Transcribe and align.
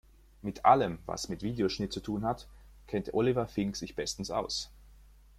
Mit 0.41 0.65
allem, 0.65 0.97
was 1.05 1.29
mit 1.29 1.43
Videoschnitt 1.43 1.93
zu 1.93 1.99
tun 1.99 2.25
hat, 2.25 2.47
kennt 2.87 3.13
Oliver 3.13 3.45
Fink 3.45 3.75
sich 3.75 3.95
bestens 3.95 4.31
aus. 4.31 4.71